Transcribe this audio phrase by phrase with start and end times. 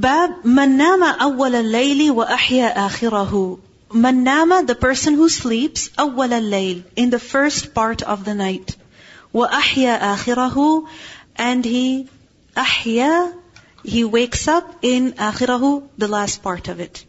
[0.00, 3.58] Bab Man awwal al-layli wa ahya akhirahu.
[3.90, 8.76] The person who sleeps, awwal al-layl, in the first part of the night.
[9.32, 10.86] Wa ahya
[11.34, 12.08] and he
[12.56, 13.34] ahya,
[13.84, 17.04] he wakes up in akhirahu, the last part of it.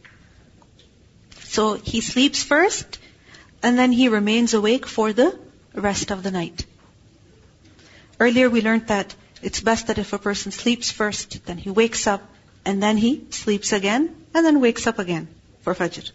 [1.43, 2.97] So he sleeps first,
[3.61, 5.37] and then he remains awake for the
[5.75, 6.65] rest of the night.
[8.19, 9.13] Earlier we learned that
[9.43, 12.21] it's best that if a person sleeps first, then he wakes up,
[12.68, 15.28] and then he sleeps again, and then wakes up again
[15.62, 16.10] for Fajr.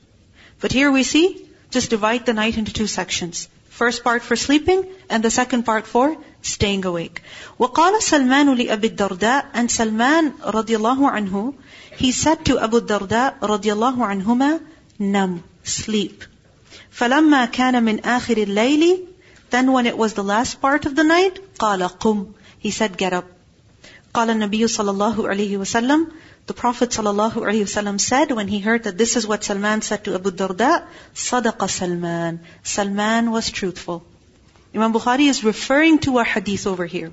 [0.59, 3.47] But here we see, just divide the night into two sections.
[3.69, 7.21] First part for sleeping, and the second part for staying awake.
[7.59, 11.53] وقال سلمان لأبي الدرداء and Salman رضي الله عنه,
[11.97, 14.59] he said to Abu Darda رضي الله عنهما,
[14.99, 16.23] نم, sleep.
[16.91, 19.07] فلما كان من آخر الليل
[19.49, 22.33] then when it was the last part of the night, قال قم.
[22.59, 23.25] He said, get up.
[24.13, 26.07] قال النبي صلى الله عليه وسلم
[26.46, 30.30] the Prophet ﷺ said when he heard that this is what Salman said to Abu
[30.30, 32.40] Darda, Sadaqa Salman.
[32.62, 34.04] Salman was truthful.
[34.74, 37.12] Imam Bukhari is referring to our hadith over here.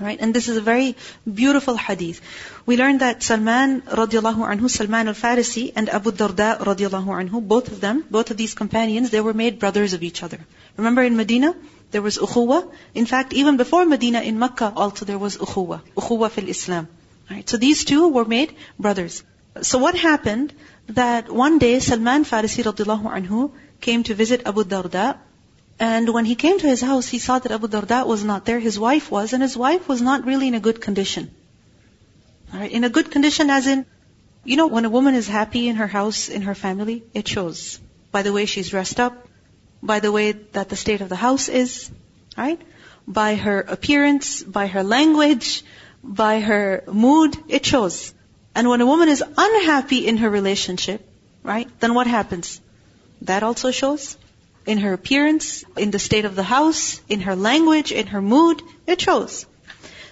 [0.00, 0.18] Right?
[0.18, 0.96] And this is a very
[1.40, 2.22] beautiful hadith.
[2.64, 7.82] We learned that Salman radiallahu anhu, Salman al-Farisi and Abu Darda radiallahu anhu, both of
[7.82, 10.38] them, both of these companions, they were made brothers of each other.
[10.78, 11.54] Remember in Medina?
[11.90, 12.72] There was ukhuwa.
[12.94, 15.82] In fact, even before Medina, in Mecca also there was ukhuwa.
[15.94, 16.88] Ukhuwa fil Islam.
[17.30, 17.48] Right?
[17.48, 19.22] So these two were made brothers.
[19.62, 20.52] So what happened?
[20.88, 25.18] That one day Salman Farisi radiallahu anhu came to visit Abu Darda
[25.80, 28.60] and when he came to his house, he saw that Abu Darda was not there.
[28.60, 31.30] His wife was, and his wife was not really in a good condition.
[32.52, 33.86] Alright, in a good condition as in,
[34.44, 37.80] you know, when a woman is happy in her house, in her family, it shows.
[38.12, 39.26] By the way she's dressed up,
[39.82, 41.90] by the way that the state of the house is,
[42.36, 42.60] right?
[43.08, 45.64] By her appearance, by her language,
[46.02, 48.14] by her mood, it shows.
[48.54, 51.06] And when a woman is unhappy in her relationship,
[51.42, 52.60] right, then what happens?
[53.22, 54.16] That also shows
[54.66, 58.62] in her appearance, in the state of the house, in her language, in her mood,
[58.86, 59.46] it shows.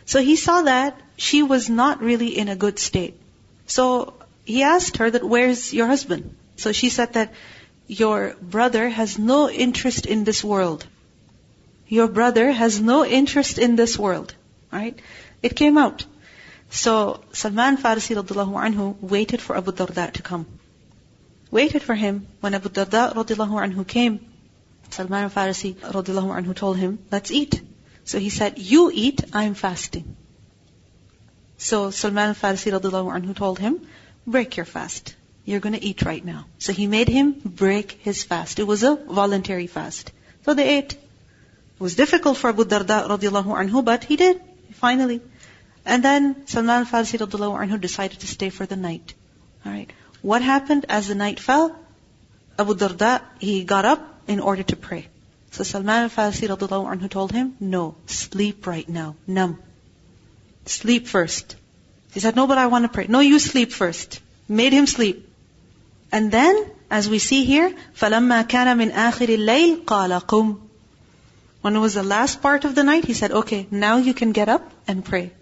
[0.05, 3.21] So he saw that she was not really in a good state.
[3.67, 4.15] So
[4.45, 6.35] he asked her that, where's your husband?
[6.57, 7.33] So she said that,
[7.87, 10.87] your brother has no interest in this world.
[11.87, 14.35] Your brother has no interest in this world.
[14.71, 15.01] Right?
[15.43, 16.05] It came out.
[16.71, 20.47] So Salman Farisi radiallahu anhu waited for Abu Darda to come.
[21.51, 22.27] Waited for him.
[22.41, 24.21] When Abu Darda radiallahu anhu came,
[24.91, 27.61] Salman al-Farisi radiallahu anhu told him, let's eat.
[28.05, 30.17] So he said, you eat, I'm fasting.
[31.57, 33.81] So Salman al-Farisi radiallahu anhu told him,
[34.27, 35.15] break your fast.
[35.45, 36.45] You're going to eat right now.
[36.59, 38.59] So he made him break his fast.
[38.59, 40.13] It was a voluntary fast.
[40.45, 40.93] So they ate.
[40.93, 44.43] It was difficult for Abu Darda radiallahu anhu, but he did,
[44.78, 45.22] finally.
[45.86, 49.14] And then Salman al-Farisi radiallahu anhu decided to stay for the night.
[49.66, 49.92] Alright.
[50.22, 51.76] What happened as the night fell?
[52.58, 55.08] Abu Darda, he got up in order to pray.
[55.52, 59.60] So Salman al-Farisi radiallahu anhu told him, no, sleep right now, num.
[60.66, 61.56] Sleep first.
[62.14, 63.08] He said, no, but I want to pray.
[63.10, 64.22] No, you sleep first.
[64.48, 65.30] Made him sleep.
[66.12, 70.60] And then, as we see here, فَلَمَّا كَانَ مِنْ آخِرِ اللَّيْلِ قَالَ قُمْ
[71.61, 74.33] when it was the last part of the night, he said, okay, now you can
[74.33, 75.33] get up and pray.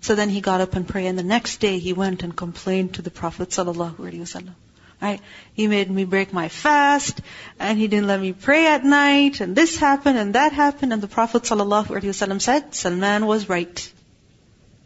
[0.00, 2.94] So then he got up and prayed, and the next day he went and complained
[2.94, 4.54] to the Prophet sallallahu alaihi wasallam.
[5.02, 5.20] Right?
[5.54, 7.20] He made me break my fast,
[7.58, 11.02] and he didn't let me pray at night, and this happened, and that happened, and
[11.02, 13.92] the Prophet ﷺ said, Salman was right.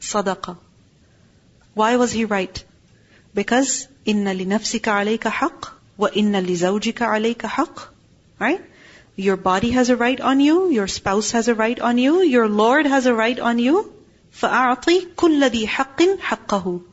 [0.01, 0.57] Sadaqah.
[1.75, 2.65] Why was he right?
[3.35, 7.89] Because, inna li nafsika alayka haqq, wa inna li zawjika alayka haqq.
[8.41, 8.61] Right?
[9.18, 12.50] Your body has a right on you, your spouse has a right on you, your
[12.50, 13.94] Lord has a right on you.
[14.34, 16.84] فَأَعْطِي كُلَّ ذِي حَقٍّ حَقَّهُ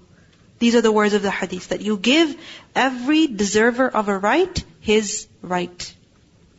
[0.61, 2.37] these are the words of the hadith, that you give
[2.77, 5.94] every deserver of a right his right.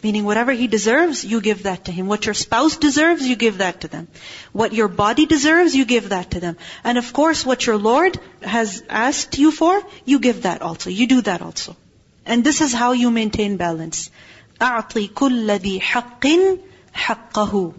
[0.02, 2.08] Meaning whatever he deserves, you give that to him.
[2.08, 4.08] What your spouse deserves, you give that to them.
[4.52, 6.58] What your body deserves, you give that to them.
[6.84, 10.90] And of course, what your Lord has asked you for, you give that also.
[10.90, 11.76] You do that also.
[12.26, 14.10] And this is how you maintain balance.
[14.62, 16.28] أعطي كل ذي حق
[16.94, 17.74] حقه.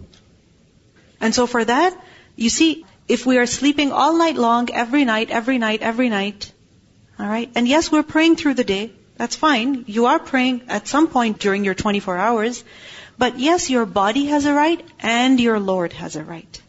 [1.21, 1.93] And so for that,
[2.35, 6.51] you see, if we are sleeping all night long, every night, every night, every night,
[7.19, 9.85] alright, and yes, we're praying through the day, that's fine.
[9.87, 12.63] You are praying at some point during your 24 hours,
[13.17, 16.61] but yes, your body has a right and your Lord has a right.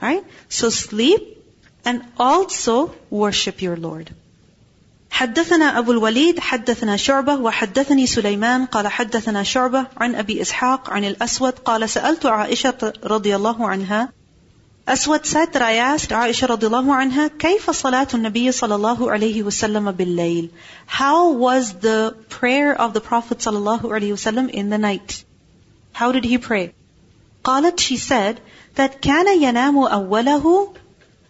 [0.00, 0.24] Right?
[0.48, 1.44] So sleep
[1.84, 4.10] and also worship your Lord.
[5.10, 11.52] حدثنا أبو الوليد حدثنا شعبة وحدثني سليمان قال حدثنا شعبة عن أبي إسحاق عن الأسود
[11.52, 14.12] قال سألت عائشة رضي الله عنها
[14.84, 19.90] Aswad said that I asked Aisha radiallahu anha, كيف صلاة النبي صلى الله عليه وسلم
[19.92, 20.50] بالليل?
[20.86, 25.24] How was the prayer of the Prophet صلى الله عليه وسلم in the night?
[25.92, 26.74] How did he pray?
[27.44, 28.40] قالت, she said,
[28.74, 30.74] that كان ينام أوله,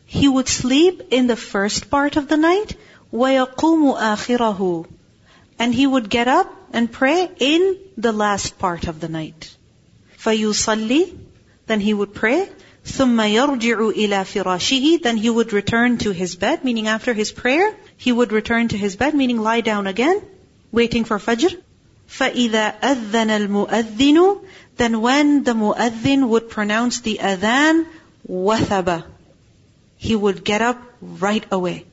[0.06, 2.74] he would sleep in the first part of the night,
[3.12, 4.86] ويقوم آخره,
[5.58, 9.54] and he would get up and pray in the last part of the night.
[10.18, 11.12] فيصلي,
[11.66, 12.48] then he would pray,
[12.84, 17.74] ثم يرجع إلى فراشه then he would return to his bed meaning after his prayer
[17.96, 20.20] he would return to his bed meaning lie down again
[20.72, 21.56] waiting for Fajr
[22.08, 24.40] فإذا أذن المؤذن
[24.76, 27.86] then when the mu'adhin would pronounce the adhan
[28.28, 29.04] وثب
[29.96, 31.84] he would get up right away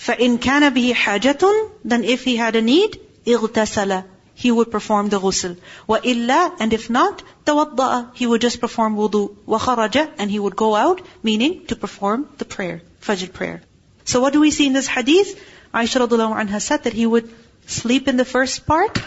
[0.00, 4.04] فإن كان به حاجة then if he had a need اغتسل
[4.36, 5.56] he would perform the ghusl.
[5.88, 9.34] وَإِلَّا And if not, تَوَضَّأَ He would just perform wudu.
[9.48, 13.62] وَخَرَجَ And he would go out, meaning to perform the prayer, Fajr prayer.
[14.04, 15.42] So what do we see in this hadith?
[15.72, 17.32] Aisha radiallahu anha said that he would
[17.66, 19.00] sleep in the first part,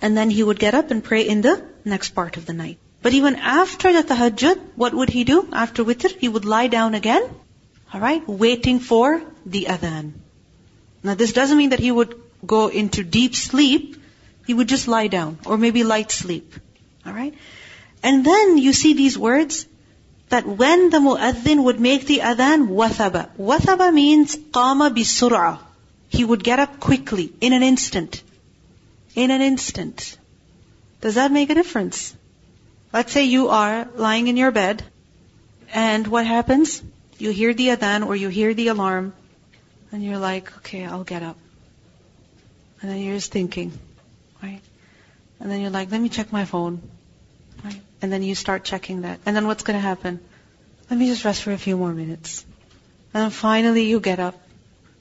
[0.00, 2.78] and then he would get up and pray in the next part of the night.
[3.02, 5.46] But even after the tahajjud, what would he do?
[5.52, 7.28] After witr, he would lie down again,
[7.94, 10.12] alright, waiting for the adhan.
[11.05, 12.15] Now this doesn't mean that he would
[12.45, 13.95] go into deep sleep,
[14.47, 16.55] he would just lie down, or maybe light sleep.
[17.05, 17.35] Alright?
[18.01, 19.67] And then you see these words,
[20.29, 23.29] that when the mu'adhin would make the adhan, wathaba.
[23.37, 25.59] Wathaba means qama bisur'a.
[26.09, 28.23] He would get up quickly, in an instant.
[29.13, 30.17] In an instant.
[31.01, 32.15] Does that make a difference?
[32.91, 34.83] Let's say you are lying in your bed,
[35.71, 36.81] and what happens?
[37.19, 39.13] You hear the adhan or you hear the alarm,
[39.95, 41.37] and you're like, okay, I'll get up.
[42.81, 43.71] And then you're just thinking,
[44.43, 44.59] Right?
[45.39, 46.81] And then you're like, let me check my phone.
[47.63, 47.79] Right?
[48.01, 49.21] And then you start checking that.
[49.25, 50.19] And then what's going to happen?
[50.89, 52.45] Let me just rest for a few more minutes.
[53.13, 54.35] And then finally you get up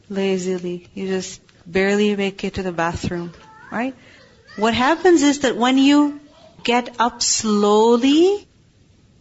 [0.08, 0.88] lazily.
[0.94, 3.32] You just barely make it to the bathroom.
[3.72, 3.96] Right?
[4.56, 6.20] What happens is that when you
[6.62, 8.46] get up slowly,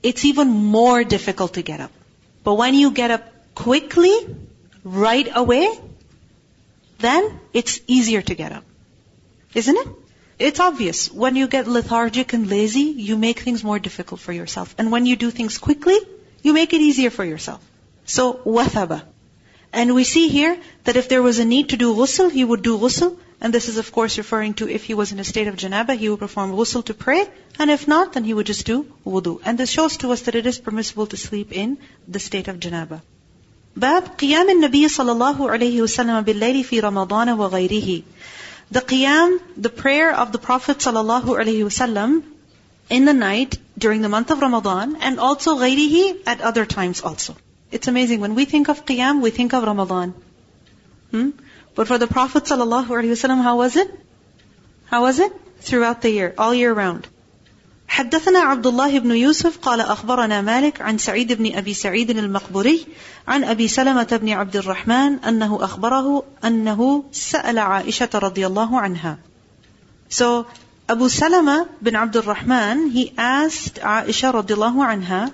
[0.04, 1.92] it's even more difficult to get up.
[2.44, 3.24] But when you get up
[3.56, 4.16] quickly,
[4.84, 5.70] right away,
[7.00, 8.64] then it's easier to get up.
[9.54, 9.88] Isn't it?
[10.40, 11.12] It's obvious.
[11.12, 14.74] When you get lethargic and lazy, you make things more difficult for yourself.
[14.78, 15.98] And when you do things quickly,
[16.42, 17.62] you make it easier for yourself.
[18.06, 19.04] So, wathaba.
[19.72, 22.62] And we see here that if there was a need to do ghusl, he would
[22.62, 23.18] do ghusl.
[23.40, 25.96] And this is of course referring to if he was in a state of janaba,
[25.98, 27.26] he would perform ghusl to pray.
[27.60, 29.40] And if not, then he would just do wudu.
[29.44, 31.78] And this shows to us that it is permissible to sleep in
[32.08, 33.02] the state of janaba.
[33.77, 38.03] باب قيام النبي صلى الله عليه وسلم بالليل في رمضان وغيره
[38.71, 42.23] the qiyam, the prayer of the Prophet ﷺ
[42.91, 47.37] in the night during the month of Ramadan and also غيره at other times also.
[47.71, 48.21] It's amazing.
[48.21, 50.15] When we think of qiyam, we think of Ramadan.
[51.11, 51.31] Hmm?
[51.75, 53.91] But for the Prophet ﷺ, how was it?
[54.87, 55.33] How was it?
[55.61, 57.09] Throughout the year, all year round.
[57.94, 62.86] حدثنا عبد الله بن يوسف قال أخبرنا مالك عن سعيد بن أبي سعيد المقبري
[63.28, 69.18] عن أبي سلمة بن عبد الرحمن أنه أخبره أنه سأل عائشة رضي الله عنها.
[70.10, 70.46] So
[70.90, 75.32] Abu Salama bin Abdul Rahman, he asked Aisha الله عنها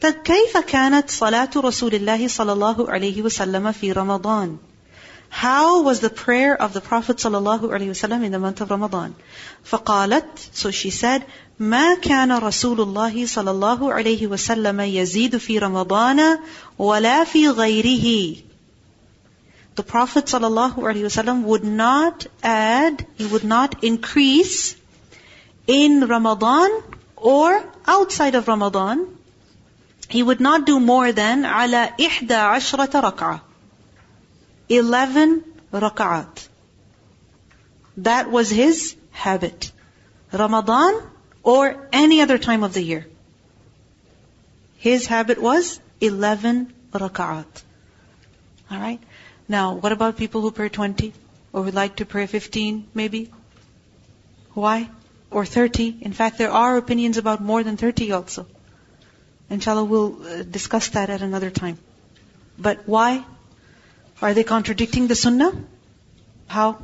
[0.00, 4.56] that كيف كانت صلاة رسول الله صلى الله عليه وسلم في رمضان?
[5.29, 8.69] How was the prayer of the Prophet صلى الله عليه وسلم in the month of
[8.69, 9.15] Ramadan?
[9.65, 11.23] فقالت, so she said,
[11.59, 16.39] ما كان رسول الله صلى الله عليه وسلم يزيد في رمضان
[16.77, 18.35] ولا في غيره
[19.75, 24.75] The Prophet صلى الله عليه وسلم would not add, he would not increase
[25.65, 26.69] in Ramadan
[27.17, 29.07] or outside of Ramadan.
[30.09, 33.41] He would not do more than على إحدى عشرة ركعة
[34.68, 36.48] 11 rak'at.
[37.98, 39.72] That was his habit.
[40.32, 41.02] Ramadan
[41.42, 43.06] or any other time of the year.
[44.76, 47.62] His habit was 11 rak'at.
[48.70, 49.00] Alright?
[49.48, 51.12] Now, what about people who pray 20?
[51.52, 53.30] Or would like to pray 15, maybe?
[54.52, 54.90] Why?
[55.30, 55.98] Or 30?
[56.02, 58.46] In fact, there are opinions about more than 30 also.
[59.50, 61.78] Inshallah, we'll uh, discuss that at another time.
[62.58, 63.24] But why?
[64.20, 65.52] Are they contradicting the sunnah?
[66.46, 66.78] How?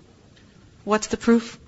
[0.84, 1.58] What's the proof?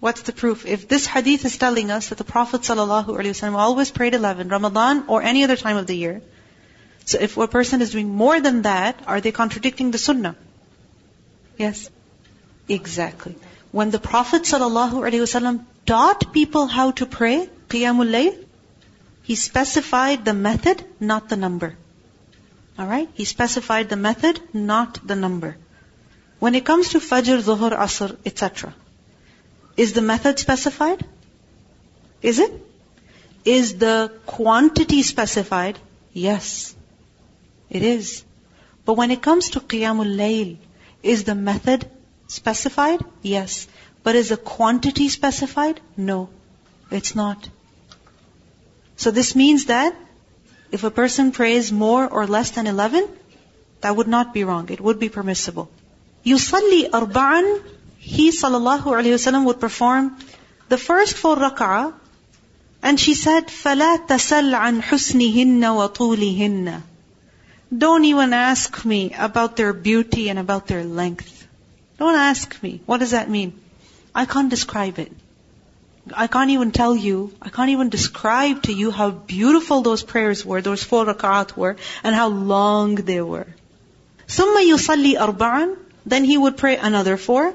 [0.00, 0.64] What's the proof?
[0.64, 5.22] If this hadith is telling us that the Prophet ﷺ always prayed 11, Ramadan or
[5.22, 6.22] any other time of the year,
[7.04, 10.36] so if a person is doing more than that, are they contradicting the sunnah?
[11.58, 11.90] Yes.
[12.68, 13.36] Exactly.
[13.72, 18.44] When the Prophet ﷺ taught people how to pray, Qiyamul Layl,
[19.22, 21.76] He specified the method, not the number.
[22.80, 23.10] Alright?
[23.12, 25.56] He specified the method, not the number.
[26.38, 28.74] When it comes to Fajr, Dhuhr, Asr, etc.,
[29.76, 31.04] is the method specified?
[32.22, 32.52] Is it?
[33.44, 35.78] Is the quantity specified?
[36.14, 36.74] Yes.
[37.68, 38.24] It is.
[38.86, 40.56] But when it comes to Qiyamul Layl,
[41.02, 41.88] is the method
[42.28, 43.04] specified?
[43.22, 43.68] Yes.
[44.02, 45.80] But is the quantity specified?
[45.96, 46.30] No.
[46.90, 47.48] It's not.
[48.96, 49.94] So this means that
[50.71, 53.07] if a person prays more or less than 11,
[53.81, 54.69] that would not be wrong.
[54.69, 55.69] It would be permissible.
[56.25, 57.61] Yusalli arba'an,
[57.97, 60.17] he sallallahu alayhi wasallam would perform
[60.69, 61.93] the first four rak'ah,
[62.81, 66.81] and she said, فَلَا تَسَلْ عَنْ حُسْنِهِنَّ وَطُولِهِنَّ
[67.75, 71.47] don't even ask me about their beauty and about their length.
[71.97, 72.81] Don't ask me.
[72.85, 73.59] What does that mean?
[74.13, 75.11] I can't describe it.
[76.13, 80.45] I can't even tell you, I can't even describe to you how beautiful those prayers
[80.45, 83.47] were, those four rak'at were, and how long they were.
[84.27, 87.53] ثم يصلي أربعا Then he would pray another four.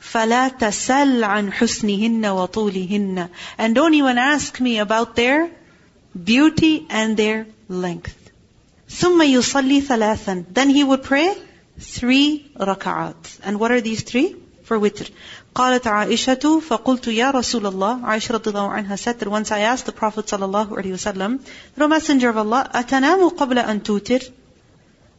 [0.00, 5.50] فَلَا تَسَلْ عَنْ حُسْنِهِنَّ وَطُولِهِنَّ And don't even ask me about their
[6.20, 8.16] beauty and their length.
[8.88, 11.34] ثم يصلي ثلاثا Then he would pray
[11.78, 13.38] three rak'at.
[13.42, 14.36] And what are these three?
[14.64, 15.10] For witr.
[15.58, 19.86] قالت عائشة فقلت يا رسول الله عائشة رضي الله عنها said that once I asked
[19.86, 21.40] the Prophet صلى الله عليه وسلم
[21.76, 24.30] the messenger of Allah أتنام قبل أن توتر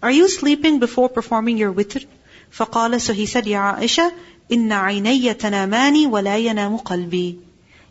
[0.03, 2.05] Are you sleeping before performing your witr?
[2.51, 4.11] فقال so he said يا عائشة
[4.51, 7.37] إن عيني تنامان ولا ينام قلبي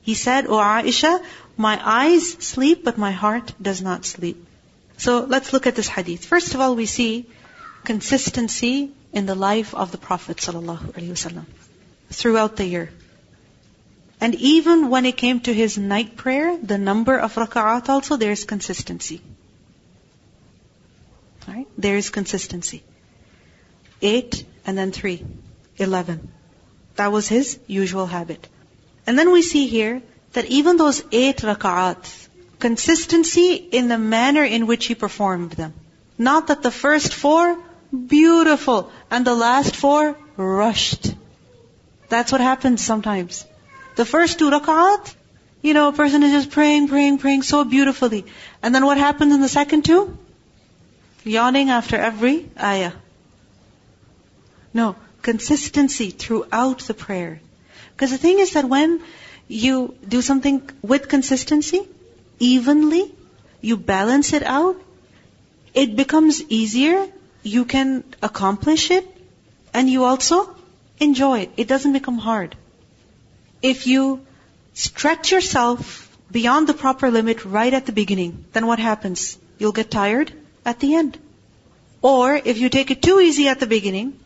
[0.05, 1.23] He said, O Aisha,
[1.57, 4.37] my eyes sleep but my heart does not sleep.
[4.99, 6.27] So let's look at this hadith.
[6.27, 7.27] First of all, we see
[7.85, 11.45] consistency in the life of the Prophet ﷺ
[12.10, 12.90] throughout the year.
[14.22, 18.32] And even when it came to his night prayer, the number of raka'at also, there
[18.32, 19.22] is consistency.
[21.48, 21.68] Right?
[21.78, 22.84] There is consistency.
[24.02, 25.26] Eight and then three.
[25.78, 26.32] Eleven.
[26.96, 28.48] That was his usual habit.
[29.08, 30.02] And then we see here
[30.34, 32.28] that even those eight raka'at,
[32.60, 35.74] Consistency in the manner in which he performed them.
[36.18, 37.58] Not that the first four,
[38.08, 41.14] beautiful, and the last four, rushed.
[42.10, 43.46] That's what happens sometimes.
[43.96, 45.14] The first two rak'at,
[45.62, 48.26] you know, a person is just praying, praying, praying so beautifully.
[48.64, 50.18] And then what happens in the second two?
[51.24, 52.94] Yawning after every ayah.
[54.74, 57.42] No, consistency throughout the prayer.
[57.92, 59.02] Because the thing is that when
[59.48, 61.88] you do something with consistency,
[62.40, 63.14] evenly,
[63.62, 64.82] you balance it out,
[65.74, 67.08] it becomes easier,
[67.44, 69.06] you can accomplish it,
[69.74, 70.56] and you also
[71.00, 71.52] enjoy it.
[71.58, 72.56] It doesn't become hard.
[73.62, 74.26] If you
[74.74, 79.38] stretch yourself beyond the proper limit right at the beginning, then what happens?
[79.58, 80.32] You'll get tired
[80.66, 81.18] at the end.
[82.02, 84.20] Or if you take it too easy at the beginning,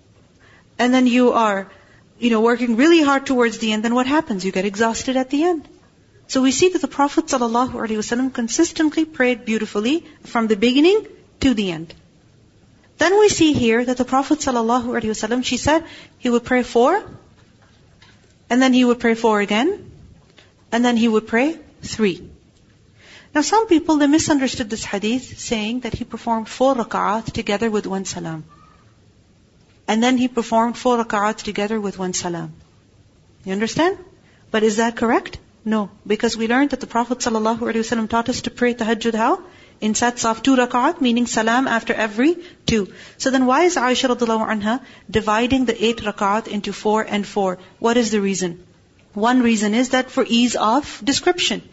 [0.77, 1.71] and then you are,
[2.19, 4.45] you know, working really hard towards the end, then what happens?
[4.45, 5.67] You get exhausted at the end.
[6.27, 11.07] So we see that the Prophet ﷺ consistently prayed beautifully from the beginning
[11.41, 11.93] to the end.
[13.03, 15.83] Then we see here that the Prophet ﷺ, she said,
[16.19, 17.03] he would pray four,
[18.49, 19.91] and then he would pray four again,
[20.71, 22.29] and then he would pray three.
[23.35, 27.87] Now some people, they misunderstood this hadith saying that he performed four rak'at together with
[27.87, 28.45] one salam.
[29.85, 32.53] And then he performed four rak'at together with one salam.
[33.43, 33.97] You understand?
[34.49, 35.39] But is that correct?
[35.65, 39.41] No, because we learned that the Prophet ﷺ taught us to pray tahajjud how?
[39.87, 42.35] In sets of two rak'at, meaning salam after every
[42.65, 42.83] two.
[43.17, 44.75] So then why is Aisha radiallahu anha
[45.15, 47.57] dividing the eight rak'at into four and four?
[47.79, 48.53] What is the reason?
[49.13, 51.63] One reason is that for ease of description.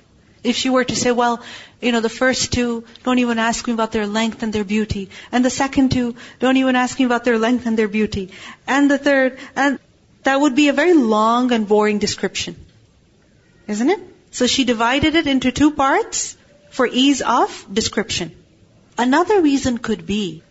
[0.43, 1.41] If she were to say, well,
[1.81, 5.05] you know, the first two, don't even ask me about their length and their beauty.
[5.31, 8.27] And the second two, don't even ask me about their length and their beauty.
[8.67, 9.79] And the third, and
[10.25, 12.59] that would be a very long and boring description.
[13.69, 14.01] Isn't it?
[14.33, 16.37] So she divided it into two parts
[16.71, 18.33] for ease of description.
[18.97, 20.43] Another reason could be,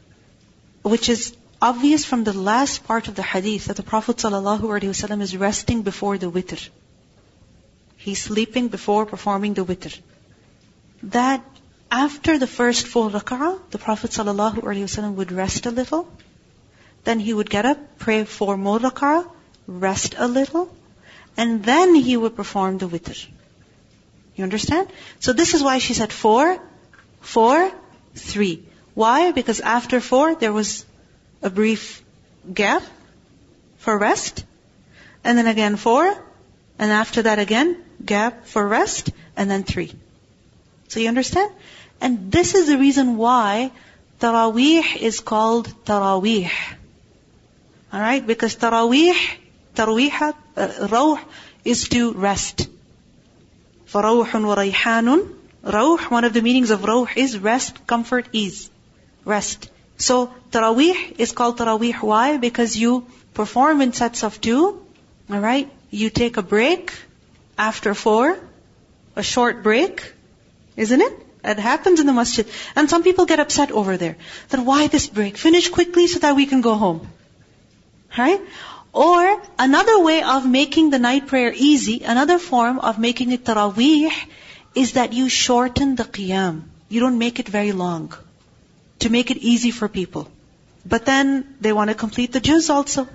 [0.81, 5.35] which is obvious from the last part of the hadith, that the Prophet ﷺ is
[5.37, 6.69] resting before the witr.
[7.97, 9.99] He's sleeping before performing the witr.
[11.03, 11.43] That
[11.91, 16.07] after the first four rak'ah, the Prophet ﷺ would rest a little.
[17.03, 19.29] Then he would get up, pray four more rak'ah,
[19.67, 20.69] rest a little,
[21.37, 23.27] and then he would perform the witr.
[24.39, 24.87] You understand?
[25.19, 26.57] So this is why she said four,
[27.19, 27.69] four,
[28.15, 28.63] three.
[28.93, 29.33] Why?
[29.33, 30.85] Because after four, there was
[31.41, 32.01] a brief
[32.53, 32.81] gap
[33.79, 34.45] for rest,
[35.25, 36.05] and then again four,
[36.79, 39.91] and after that again, gap for rest, and then three.
[40.87, 41.51] So you understand?
[41.99, 43.73] And this is the reason why
[44.21, 46.49] Taraweeh is called Taraweeh.
[47.93, 48.25] Alright?
[48.25, 49.19] Because Taraweeh,
[49.75, 51.19] Taraweeh, uh, Rawh,
[51.65, 52.69] is to rest.
[53.88, 58.70] فَرَوْحٌ وَرَيْحَانٌ Rawh, one of the meanings of Rawh is rest, comfort, ease.
[59.24, 59.70] Rest.
[59.96, 62.02] So, Taraweeh is called Taraweeh.
[62.02, 62.36] Why?
[62.36, 64.84] Because you perform in sets of two.
[65.30, 65.70] Alright?
[65.90, 66.92] You take a break
[67.56, 68.38] after four.
[69.16, 70.12] A short break.
[70.76, 71.26] Isn't it?
[71.44, 72.46] It happens in the masjid.
[72.74, 74.16] And some people get upset over there.
[74.48, 75.36] That why this break?
[75.36, 77.08] Finish quickly so that we can go home.
[78.18, 78.40] Right?
[78.91, 84.11] Or another way of making the night prayer easy, another form of making it taraweeh,
[84.75, 86.63] is that you shorten the qiyam.
[86.89, 88.13] You don't make it very long.
[88.99, 90.29] To make it easy for people.
[90.85, 93.07] But then they want to complete the juz also.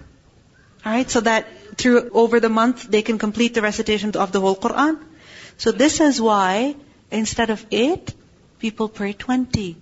[0.86, 4.54] Alright, so that through over the month they can complete the recitation of the whole
[4.54, 4.98] Quran.
[5.56, 6.76] So this is why
[7.10, 8.14] instead of eight,
[8.58, 9.76] people pray twenty.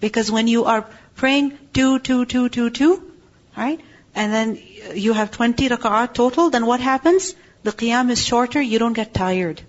[0.00, 0.86] Because when you are
[1.16, 3.12] praying two, two, two, two, two,
[3.56, 3.80] right?
[4.14, 4.58] And then
[4.94, 7.34] you have 20 rak'ah total, then what happens?
[7.62, 9.62] The qiyam is shorter, you don't get tired.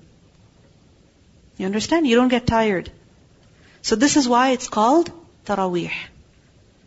[1.58, 2.08] You understand?
[2.08, 2.92] You don't get tired.
[3.82, 5.12] So this is why it's called
[5.46, 5.92] taraweeh.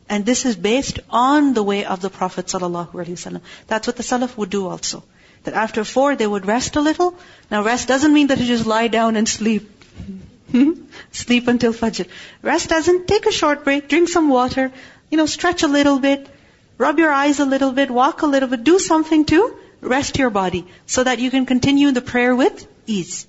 [0.09, 3.41] And this is based on the way of the Prophet ﷺ.
[3.67, 5.03] That's what the Salaf would do also.
[5.45, 7.15] That after four they would rest a little.
[7.51, 9.71] Now rest doesn't mean that you just lie down and sleep.
[10.51, 10.73] Hmm?
[11.13, 12.07] sleep until Fajr.
[12.43, 14.71] Rest doesn't, take a short break, drink some water,
[15.11, 16.29] you know, stretch a little bit,
[16.79, 20.31] rub your eyes a little bit, walk a little bit, do something to rest your
[20.31, 23.27] body so that you can continue the prayer with ease.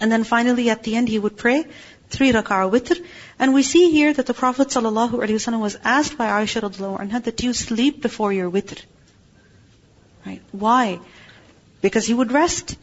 [0.00, 1.64] And then finally at the end he would pray
[2.08, 3.04] three rak'ah witr.
[3.38, 7.42] And we see here that the Prophet ﷺ was asked by Aisha radiallahu anha that
[7.42, 8.82] you sleep before your witr.
[10.26, 10.42] Right?
[10.52, 11.00] Why?
[11.80, 12.76] Because he would rest.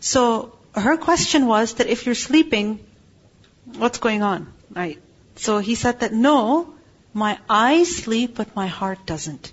[0.00, 2.78] So her question was that if you're sleeping,
[3.78, 4.52] what's going on?
[4.70, 5.00] Right?
[5.36, 6.73] So he said that no,
[7.14, 9.52] my eyes sleep but my heart doesn't.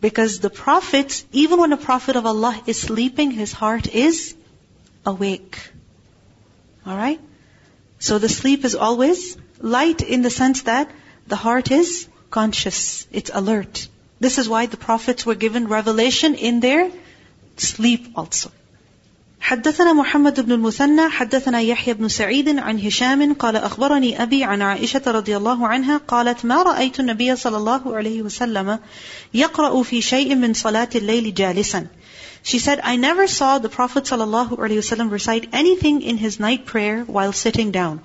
[0.00, 4.34] Because the prophets, even when a prophet of Allah is sleeping, his heart is
[5.06, 5.58] awake.
[6.86, 7.20] Alright?
[7.98, 10.90] So the sleep is always light in the sense that
[11.28, 13.06] the heart is conscious.
[13.12, 13.86] It's alert.
[14.18, 16.90] This is why the prophets were given revelation in their
[17.56, 18.50] sleep also.
[19.52, 25.02] حدثنا محمد بن المثنى حدثنا يحيى بن سعيد عن هشام قال أخبرني أبي عن عائشة
[25.06, 28.78] رضي الله عنها قالت ما رأيت النبي صلى الله عليه وسلم
[29.34, 31.86] يقرأ في شيء من صلاة الليل جالسا
[32.42, 37.32] She said, I never saw the Prophet ﷺ recite anything in his night prayer while
[37.32, 38.00] sitting down.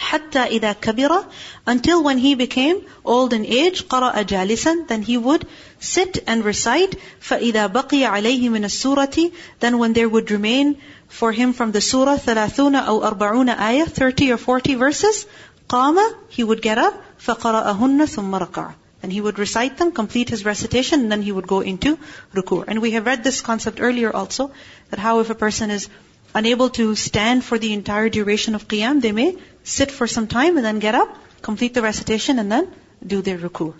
[0.00, 1.24] حتى إذا كبر
[1.66, 5.46] until when he became old in age قرأ جالسا then he would
[5.80, 10.76] sit and recite فإذا بقي عليه من السورة then when there would remain
[11.08, 15.26] for him from the surah ثلاثون أو أربعون آية 30 or 40 verses
[15.68, 15.98] قام
[16.30, 21.00] he would get up فقرأهن ثم ركع and he would recite them, complete his recitation,
[21.00, 21.98] and then he would go into
[22.34, 22.64] ruku.
[22.66, 24.50] And we have read this concept earlier also,
[24.90, 25.88] that how if a person is
[26.33, 30.57] unable to stand for the entire duration of qiyam, they may sit for some time
[30.57, 32.71] and then get up, complete the recitation, and then
[33.05, 33.73] do their ruku.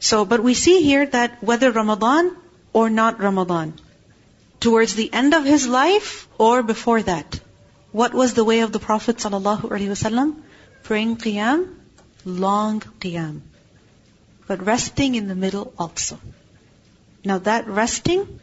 [0.00, 2.36] So, but we see here that whether Ramadan
[2.72, 3.74] or not Ramadan,
[4.60, 7.40] towards the end of his life or before that,
[7.92, 10.36] what was the way of the Prophet ﷺ?
[10.82, 11.74] Praying qiyam,
[12.24, 13.40] long qiyam.
[14.46, 16.18] But resting in the middle also.
[17.24, 18.40] Now that resting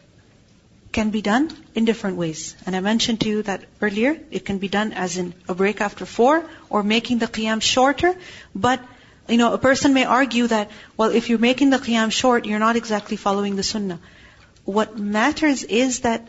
[0.92, 2.54] can be done in different ways.
[2.66, 5.80] And I mentioned to you that earlier, it can be done as in a break
[5.80, 8.14] after four or making the qiyam shorter.
[8.54, 8.80] But,
[9.28, 12.58] you know, a person may argue that, well, if you're making the qiyam short, you're
[12.58, 14.00] not exactly following the sunnah.
[14.64, 16.28] What matters is that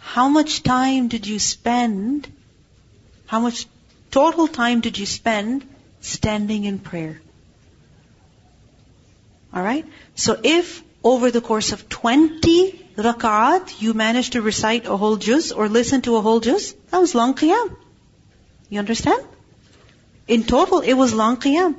[0.00, 2.28] how much time did you spend,
[3.26, 3.66] how much
[4.10, 5.66] total time did you spend
[6.00, 7.20] standing in prayer?
[9.56, 9.86] Alright?
[10.14, 15.52] So if over the course of 20 rak'at, you managed to recite a whole juz
[15.52, 17.76] or listen to a whole juz, that was long qiyam.
[18.70, 19.22] You understand?
[20.26, 21.74] In total, it was long qiyam.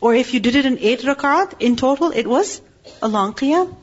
[0.00, 2.60] Or if you did it in 8 rak'at, in total, it was
[3.00, 3.74] a long qiyam.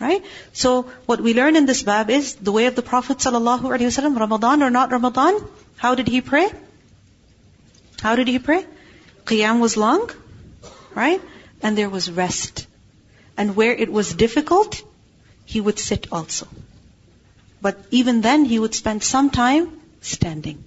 [0.00, 0.24] Right?
[0.52, 4.62] So, what we learn in this bab is the way of the Prophet ﷺ, Ramadan
[4.62, 5.40] or not Ramadan,
[5.76, 6.50] how did he pray?
[8.02, 8.66] How did he pray?
[9.24, 10.10] Qiyam was long,
[10.94, 11.20] right?
[11.62, 12.65] And there was rest.
[13.36, 14.82] And where it was difficult,
[15.44, 16.48] he would sit also.
[17.60, 20.62] But even then, he would spend some time standing.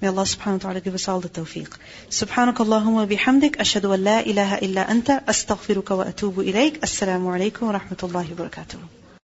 [0.00, 1.78] May Allah subhanahu wa ta'ala give us all the tawfiq.
[2.10, 6.80] Subhanakallahumma bihamdik, ashadu an la ilaha illa anta, astaghfiruka wa atubu ilayk.
[6.80, 9.03] Assalamu alaikum wa rahmatullahi wa barakatuh.